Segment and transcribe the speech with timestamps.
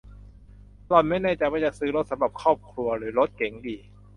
[0.87, 3.77] หล่อนไม่แน่ใจว่าจะซื้อรถสำหรับครอบครัวหรือรถเก๋งดี